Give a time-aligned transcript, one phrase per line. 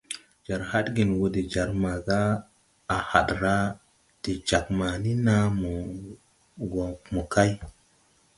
[0.45, 2.21] Jar hadgen wɔ de jar maga
[2.95, 3.65] à had raa
[4.23, 5.71] de jag mani naa mo
[6.73, 7.51] wɔ mokay.